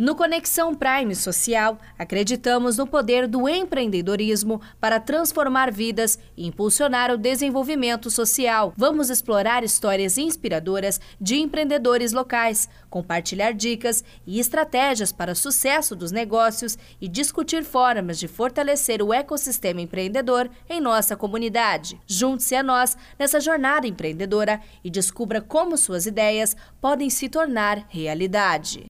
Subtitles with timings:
[0.00, 7.18] No Conexão Prime Social, acreditamos no poder do empreendedorismo para transformar vidas e impulsionar o
[7.18, 8.72] desenvolvimento social.
[8.78, 16.10] Vamos explorar histórias inspiradoras de empreendedores locais, compartilhar dicas e estratégias para o sucesso dos
[16.10, 22.00] negócios e discutir formas de fortalecer o ecossistema empreendedor em nossa comunidade.
[22.06, 28.88] Junte-se a nós nessa jornada empreendedora e descubra como suas ideias podem se tornar realidade.